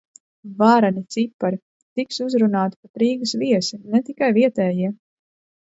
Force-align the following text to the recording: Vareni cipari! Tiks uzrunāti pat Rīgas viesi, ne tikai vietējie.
Vareni 0.61 1.03
cipari! 1.15 1.59
Tiks 2.01 2.19
uzrunāti 2.29 2.79
pat 2.87 3.03
Rīgas 3.05 3.37
viesi, 3.45 3.81
ne 3.97 4.03
tikai 4.09 4.35
vietējie. 4.43 4.95